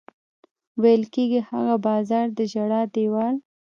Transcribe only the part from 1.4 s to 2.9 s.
هغه بازار د ژړا